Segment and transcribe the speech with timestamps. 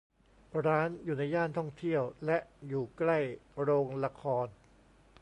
[0.67, 3.19] ร้านอยู่ในย่านท่องเที่ยวและอยู่ใกล้
[3.61, 4.47] โรงละคร